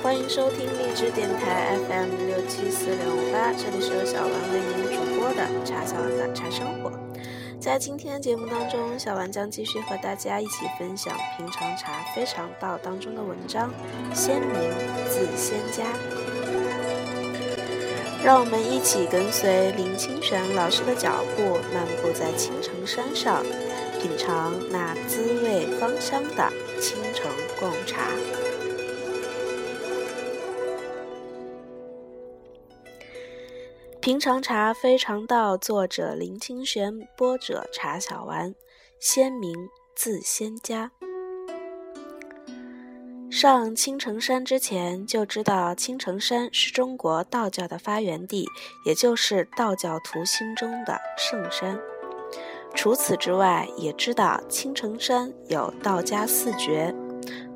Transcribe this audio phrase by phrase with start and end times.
[0.00, 6.92] 欢迎收听荔枝电台 FM 六七四六五八，这里是由小丸为您主播的茶小丸的茶生活。
[7.60, 13.70] 在今天的节目当中，小丸将继续和大家一起分享《平常茶非常道》当中的文章
[14.14, 14.54] 《先民
[15.10, 15.84] 自先家》。
[18.24, 23.42] 让我们一起跟随林清玄老师的脚步，漫步在青城山上，
[24.00, 28.06] 品尝那滋味芳香的青城贡茶。
[34.08, 38.54] 平常茶非常道，作者林清玄，播者茶小丸。
[38.98, 39.54] 先民
[39.94, 40.90] 自先家。
[43.30, 48.46] 上青城山之前，就知道青城山是中国道教的发源地，
[48.86, 51.78] 也就是道教徒心中的圣山。
[52.74, 56.94] 除此之外，也知道青城山有道家四绝：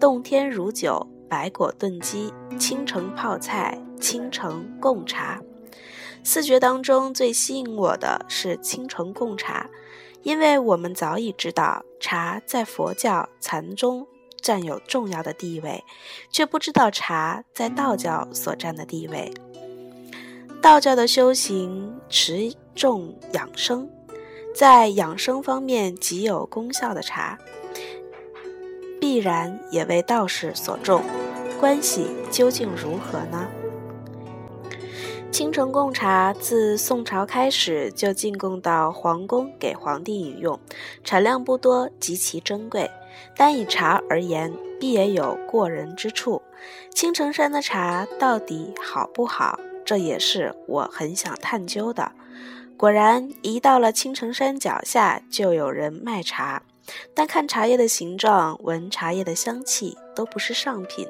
[0.00, 5.40] 洞天如酒、白果炖鸡、青城泡菜、青城贡茶。
[6.22, 9.68] 四绝当中最吸引我的是青城贡茶，
[10.22, 14.06] 因为我们早已知道茶在佛教禅宗
[14.40, 15.82] 占有重要的地位，
[16.30, 19.32] 却不知道茶在道教所占的地位。
[20.62, 23.88] 道教的修行持重养生，
[24.54, 27.38] 在养生方面极有功效的茶，
[29.00, 31.02] 必然也为道士所重。
[31.58, 33.48] 关系究竟如何呢？
[35.30, 40.58] 青城贡茶自宋朝开始就进贡到皇宫给皇帝饮用，
[41.04, 42.90] 产量不多，极其珍贵。
[43.36, 46.42] 单以茶而言，必也有过人之处。
[46.92, 49.58] 青城山的茶到底好不好？
[49.84, 52.10] 这也是我很想探究的。
[52.76, 56.62] 果然，一到了青城山脚下，就有人卖茶。
[57.14, 61.06] 但看茶叶的形状，闻茶叶的香气，都不是上品。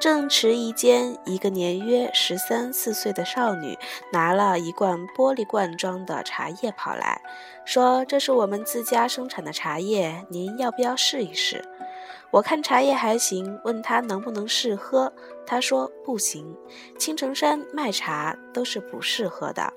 [0.00, 3.78] 正迟疑间，一个年约十三四岁的少女
[4.12, 7.20] 拿了一罐玻璃罐装的茶叶跑来，
[7.64, 11.64] 说：“这是我们自家生产的茶叶，您要不要试一试？”
[12.32, 15.12] 我看茶叶还行，问他能不能试喝，
[15.46, 16.56] 他说不行，
[16.98, 19.72] 青城山卖茶都是不适合的。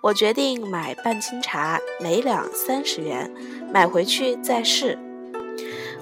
[0.00, 3.32] 我决定买半斤茶，每两三十元，
[3.72, 4.98] 买回去再试。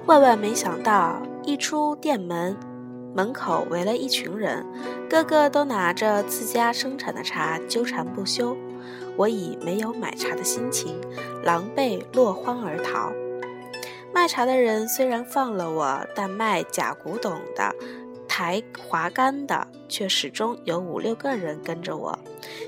[0.07, 2.57] 万万没想到，一出店门。
[3.17, 4.63] 门口围了一群人，
[5.09, 8.55] 个个都拿着自家生产的茶纠缠不休。
[9.17, 11.01] 我以没有买茶的心情，
[11.43, 13.11] 狼狈落荒而逃。
[14.13, 17.75] 卖茶的人虽然放了我，但卖假古董的、
[18.29, 22.19] 抬滑竿的，却始终有五六个人跟着我。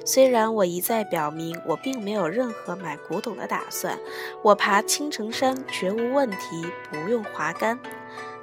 [0.07, 3.99] 虽然我一再表明我并没有任何买古董的打算，
[4.43, 7.79] 我爬青城山绝无问题，不用滑竿。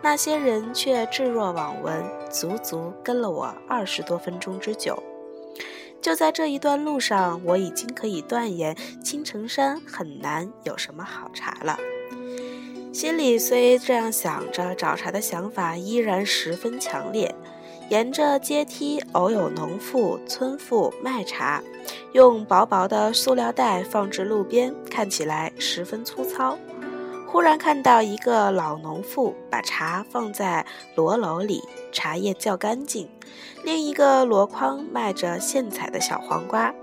[0.01, 5.01] 那些人却置若罔闻，足足跟了我二十多分钟之久。
[6.01, 11.79] 就在这一段路上，我已经可以断言青城山很难有什么好茶了。
[12.93, 17.33] 心里虽这样想着，找茶的想法依然十分强烈。
[17.89, 21.61] 沿着阶梯，偶有农妇、村妇卖茶，
[22.13, 26.57] 用薄薄的塑料袋放置路边，看起来十分粗糙。
[27.35, 30.65] 忽然看到一个老农妇把茶放在
[30.95, 33.09] 箩篓里，茶叶较干净。
[33.61, 36.73] 另一个箩筐卖着现采的小黄瓜，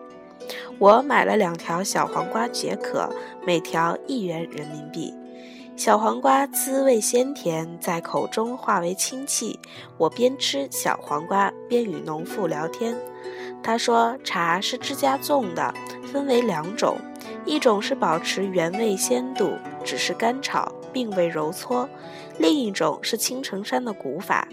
[0.79, 3.09] 我买了两条小黄瓜解渴，
[3.47, 5.15] 每条一元人民币。
[5.75, 9.59] 小黄瓜滋味鲜甜，在口中化为清气。
[9.97, 12.95] 我边吃小黄瓜边与农妇聊天，
[13.63, 15.73] 他说茶是自家种的，
[16.05, 16.99] 分为两种。
[17.47, 19.55] 一种是保持原味鲜度，
[19.85, 21.89] 只是干炒，并未揉搓；
[22.39, 24.47] 另一种是青城山的古法，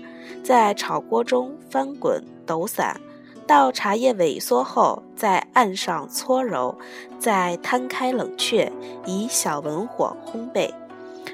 [0.44, 3.00] 在炒锅中翻滚抖散，
[3.47, 6.78] 到茶叶萎缩后，在岸上搓揉，
[7.18, 8.71] 再摊开冷却，
[9.06, 10.71] 以小文火烘焙，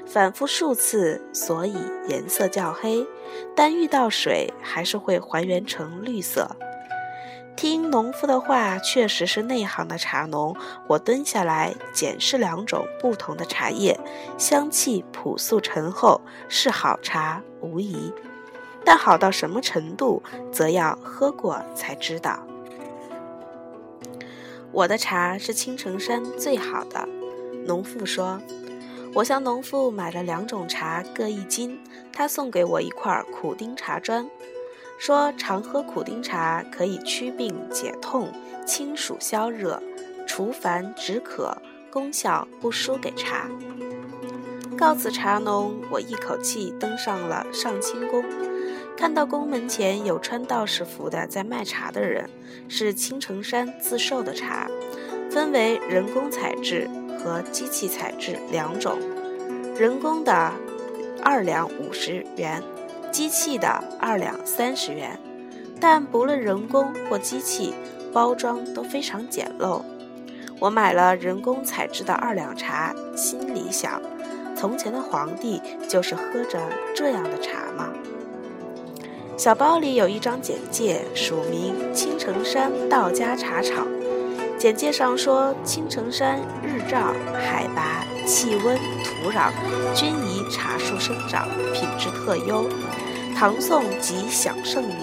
[0.06, 1.74] 反复数次，所以
[2.08, 3.06] 颜色较黑，
[3.54, 6.48] 但遇到水还是会还原成绿色。
[7.56, 10.54] 听农夫的话，确实是内行的茶农。
[10.86, 13.98] 我蹲下来检视两种不同的茶叶，
[14.36, 16.20] 香气朴素醇厚，
[16.50, 18.12] 是好茶无疑。
[18.84, 20.22] 但好到什么程度，
[20.52, 22.38] 则要喝过才知道。
[24.70, 27.08] 我的茶是青城山最好的，
[27.66, 28.38] 农妇说。
[29.14, 31.80] 我向农妇买了两种茶，各一斤。
[32.12, 34.28] 他送给我一块苦丁茶砖。
[34.98, 38.32] 说常喝苦丁茶可以祛病解痛、
[38.64, 39.82] 清暑消热、
[40.26, 41.56] 除烦止渴，
[41.90, 43.48] 功效不输给茶。
[44.76, 48.24] 告辞茶农，我一口气登上了上清宫。
[48.96, 52.28] 看到宫门前有穿道士服的在卖茶的人，
[52.66, 54.66] 是青城山自售的茶，
[55.30, 56.88] 分为人工采制
[57.18, 58.98] 和机器采制两种。
[59.78, 60.50] 人工的
[61.22, 62.62] 二两五十元，
[63.16, 65.18] 机器的二两三十元。
[65.80, 67.72] 但不论人工或机器，
[68.12, 69.80] 包装都非常简陋。
[70.58, 74.02] 我买了人工采制的二两茶，心里想：
[74.54, 76.60] 从前的皇帝就是喝着
[76.94, 77.88] 这样的茶吗？
[79.38, 83.86] 小包里有一张简介，署名青城山道家茶厂。
[84.58, 89.52] 简介上说，青城山日照、海拔、气温、土壤
[89.94, 92.68] 均宜茶树生长，品质特优。
[93.38, 94.96] 唐宋即享盛名，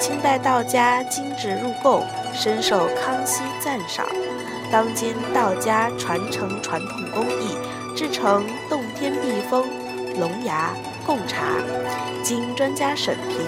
[0.00, 2.02] 清代道家精致入贡，
[2.32, 4.06] 深受康熙赞赏。
[4.72, 7.58] 当今道家传承传统工艺，
[7.94, 9.62] 制成洞天碧峰、
[10.18, 10.74] 龙牙
[11.04, 11.44] 贡茶，
[12.22, 13.38] 经专家审评，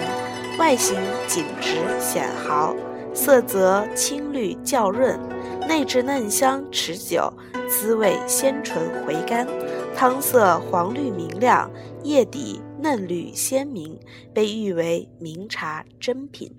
[0.59, 0.95] 外形
[1.25, 2.75] 紧直显毫，
[3.15, 5.19] 色泽青绿较润，
[5.67, 7.33] 内质嫩香持久，
[7.67, 9.47] 滋味鲜醇回甘，
[9.95, 11.67] 汤色黄绿明亮，
[12.03, 13.99] 叶底嫩绿鲜明，
[14.33, 16.49] 被誉为名茶珍品。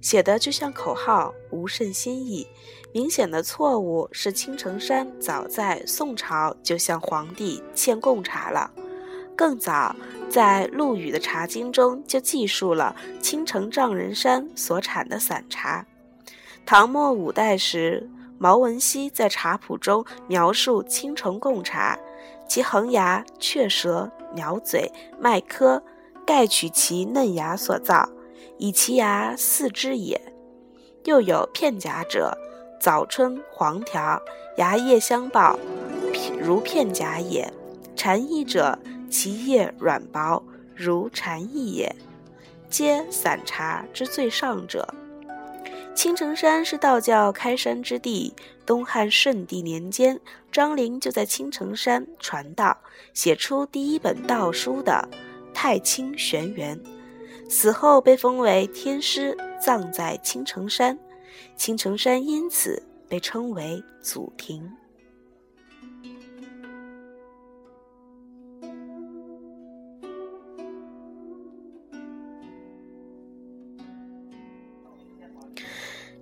[0.00, 2.46] 写的就像口号，无甚新意。
[2.94, 8.70] 明显的错误是，青城山早在宋朝就向皇帝献贡茶了，
[9.36, 9.94] 更早
[10.30, 15.84] 在陆羽的茶经中就记述了青城丈人山所产的散茶。
[16.64, 18.08] 唐末五代时，
[18.38, 21.98] 毛文熙在茶谱中描述青城贡茶，
[22.48, 25.82] 其横芽雀舌，鸟嘴，麦科，
[26.26, 28.08] 盖取其嫩芽所造，
[28.58, 30.20] 以其芽似之也。
[31.04, 32.36] 又有片荚者。
[32.78, 34.20] 早春黄条，
[34.58, 35.58] 芽叶相抱，
[36.38, 37.48] 如片荚也；
[37.96, 38.78] 蝉翼者，
[39.10, 40.42] 其叶软薄，
[40.74, 41.96] 如蝉翼也。
[42.68, 44.86] 皆散茶之最上者。
[45.96, 48.34] 青城山是道教开山之地。
[48.66, 50.20] 东汉顺帝年间，
[50.52, 52.76] 张陵就在青城山传道，
[53.14, 55.08] 写出第一本道书的
[55.54, 56.78] 《太清玄元》。
[57.50, 60.98] 死后被封为天师，葬在青城山。
[61.56, 64.70] 青城山因此被称为祖庭。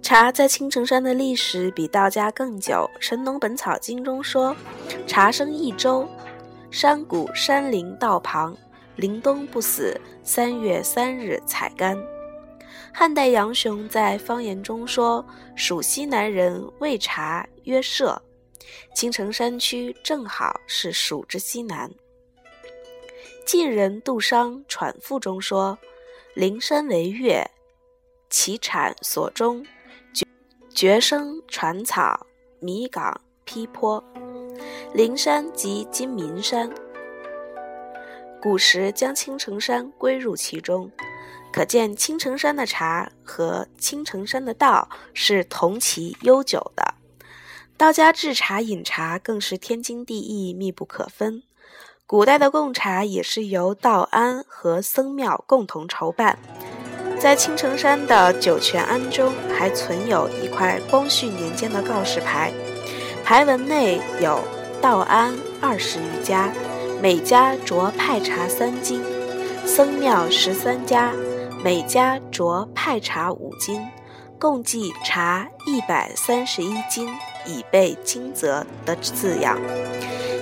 [0.05, 4.55] 茶在青城山的历史比道家更久，《神农本草经》中说
[5.09, 6.07] ：“茶生一周，
[6.71, 8.55] 山谷山林道旁，
[8.97, 11.99] 林冬不死，三月三日采干。”
[12.93, 15.25] 汉代杨雄在方言中说
[15.57, 18.15] ：“蜀西南人谓茶曰歙，
[18.95, 21.91] 青城山区正好是蜀之西南。”
[23.47, 25.79] 晋人杜商喘赋中说
[26.37, 27.51] ：“灵山为岳，
[28.29, 29.67] 其产所终，
[30.75, 32.27] 绝生传草，
[32.59, 34.03] 米岗披坡。
[34.93, 36.69] 灵山即今岷山，
[38.43, 40.91] 古时将青城山归入其中。”
[41.53, 46.95] 可见青城山的茶和青城山的道是同其悠久的，
[47.77, 51.45] 道家制茶饮茶更是天经地义、密不可分。
[52.05, 56.37] 古代的贡茶也是由道庵和僧庙共同筹办。
[57.25, 62.53] 在青城山的酒泉庵中，还存有一块光绪年间的告示牌，
[63.25, 64.39] 牌文内有
[64.83, 66.53] 道庵二十余家，
[67.01, 69.03] 每家着派茶三斤，
[69.65, 71.13] 僧庙十三家。
[71.65, 73.81] 每家着派茶五斤，
[74.39, 77.09] 共计茶一百三十一斤，
[77.47, 79.59] 以备金泽的字样。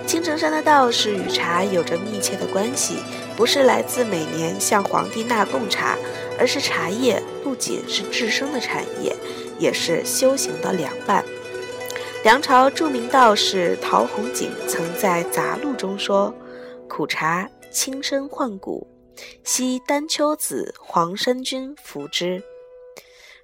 [0.04, 2.96] 青城山的道士与茶有着密切的关系，
[3.36, 5.96] 不是来自每年向皇帝纳贡茶，
[6.38, 9.14] 而是茶叶不仅是制生的产业，
[9.58, 11.24] 也是修行的良伴。
[12.24, 16.32] 梁朝著名道士陶弘景曾在杂录中说
[16.88, 18.86] ：“苦茶轻身换骨。”
[19.44, 22.42] 昔丹丘子黄山君服之。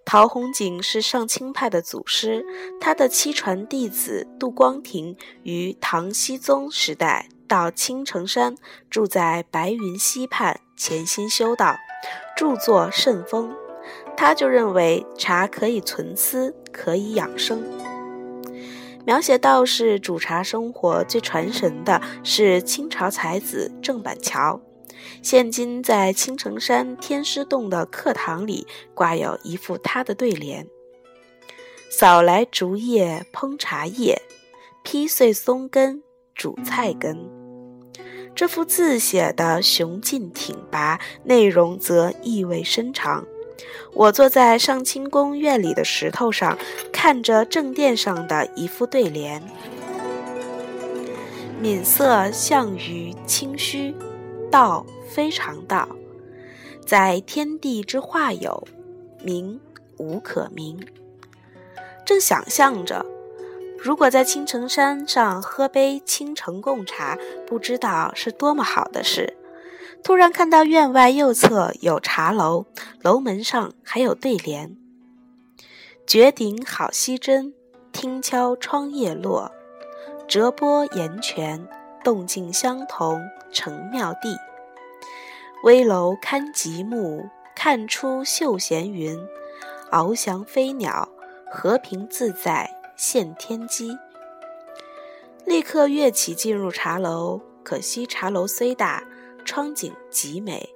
[0.04, 2.44] 陶弘景是上清派的祖师，
[2.80, 8.54] 他的七传弟子杜光庭于唐僖宗时代到青城山，
[8.88, 11.76] 住在白云溪畔，潜心修道，
[12.36, 13.52] 著作甚丰。
[14.16, 17.64] 他就认为茶可以存思，可以养生。
[19.06, 24.60] 描写道士煮茶生活最传神的是清朝才子郑板桥。
[25.22, 30.66] 现今在青城山天师洞的课堂里挂有一副他的对联
[31.90, 34.20] ：“扫来竹叶烹茶叶，
[34.82, 36.02] 劈碎松根
[36.34, 37.16] 煮菜根。”
[38.38, 43.26] 这幅字写的雄劲挺拔，内容则意味深长。
[43.92, 46.56] 我坐在上清宫院里的石头上，
[46.92, 49.42] 看着正殿上的一副对联
[51.60, 53.92] ：“敏色象于清虚，
[54.52, 55.88] 道非常道，
[56.86, 58.68] 在天地之化有，
[59.20, 59.58] 名
[59.96, 60.78] 无可名。”
[62.06, 63.04] 正想象着，
[63.78, 67.16] 如果在青城山上喝杯青城贡茶，
[67.46, 69.36] 不知道是多么好的事。
[70.02, 72.66] 突然看到院外右侧有茶楼，
[73.02, 74.76] 楼门上还有对联
[76.06, 77.54] ：“绝顶好溪针，
[77.92, 79.52] 听敲窗叶落。
[80.26, 81.66] 折波岩泉，
[82.04, 83.20] 动静相同
[83.50, 84.36] 成妙地。
[85.64, 89.18] 危楼看极目，看出秀闲云。
[89.90, 91.08] 翱翔飞鸟，
[91.50, 93.96] 和平自在现天机。”
[95.46, 99.02] 立刻跃起进入茶楼，可惜茶楼虽大。
[99.44, 100.68] 窗景极美，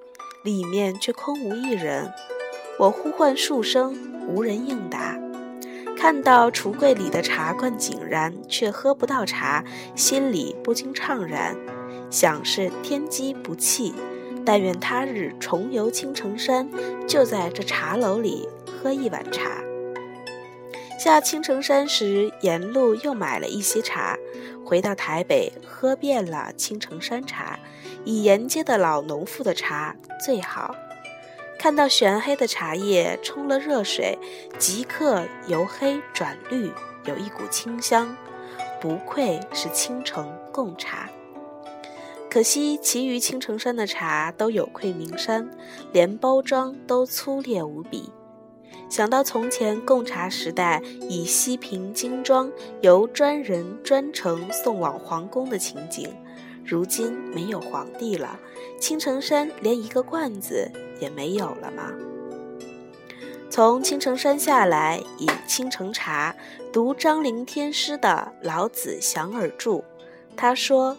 [0.43, 2.11] 里面却空无一人。
[2.79, 3.95] 我呼唤数声，
[4.27, 5.15] 无人应答。
[5.95, 9.63] 看到橱柜里的茶罐井然，却喝不到茶，
[9.95, 11.55] 心里不禁怅然，
[12.11, 13.93] 想是天机不弃。
[14.43, 16.67] 但愿他日重游青城山，
[17.07, 19.63] 就在这茶楼里喝一碗茶。
[20.99, 24.17] 下青城山时，沿路又买了一些茶。
[24.65, 27.59] 回到台北，喝遍了青城山茶，
[28.05, 30.75] 以沿街的老农妇的茶最好。
[31.59, 34.19] 看到玄黑的茶叶冲了热水，
[34.59, 36.71] 即刻由黑转绿，
[37.05, 38.17] 有一股清香，
[38.81, 41.11] 不愧是青城贡茶。
[42.31, 45.51] 可惜其余青城山的茶都有愧名山，
[45.93, 48.11] 连包装都粗劣无比。
[48.89, 52.53] 想到从前贡茶时代，以锡瓶精装，
[52.83, 56.15] 由专人专程送往皇宫的情景，
[56.65, 58.39] 如今没有皇帝了，
[58.79, 61.91] 青城山连一个罐子也没有了吗？
[63.49, 66.35] 从青城山下来，饮青城茶，
[66.73, 69.79] 读张陵天师的《老子详尔注》，
[70.37, 70.97] 他说：“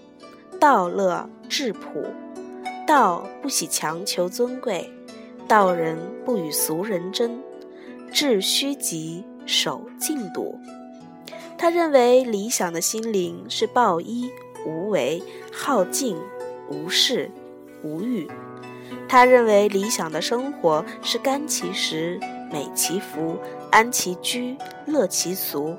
[0.59, 2.05] 道乐质朴，
[2.85, 4.91] 道不喜强求尊贵，
[5.47, 7.39] 道人不与俗人争。”
[8.13, 10.57] 致虚极，守静笃。
[11.57, 14.29] 他认为理想的心灵是抱一
[14.67, 16.15] 无为、好静
[16.69, 17.31] 无事、
[17.83, 18.29] 无欲。
[19.09, 22.19] 他认为理想的生活是甘其食、
[22.51, 23.35] 美其服、
[23.71, 24.55] 安其居、
[24.85, 25.75] 乐其俗。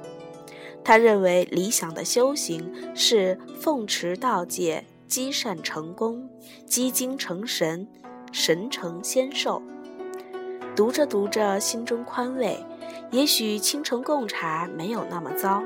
[0.82, 6.28] 他认为理想的修行是奉持道戒、积善成功、
[6.66, 7.86] 积精成神、
[8.32, 9.62] 神成仙寿。
[10.76, 12.58] 读着读着，心中宽慰。
[13.10, 15.62] 也许青城贡茶没有那么糟，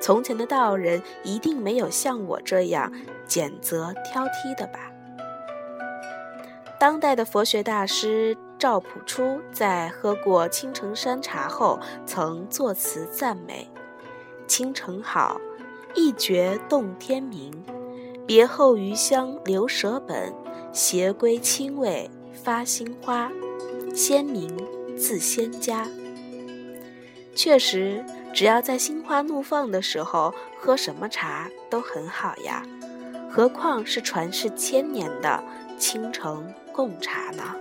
[0.00, 2.92] 从前的道人一定没有像我这样
[3.26, 4.90] 拣择挑剔的吧。
[6.78, 13.68] 当代的佛学大师赵朴初在喝过青城山茶后，曾作词赞美
[14.46, 15.40] ：“青城好，
[15.94, 17.52] 一绝动天明。
[18.26, 20.32] 别后余香留舍本，
[20.72, 23.30] 携归清味发新花。”
[23.94, 24.50] 先民
[24.98, 25.86] 自仙家，
[27.32, 32.64] 确实，只要在心花怒放的时候，喝什么茶都很好呀，
[33.30, 35.42] 何况是传世千年的
[35.78, 37.54] 青城贡茶呢？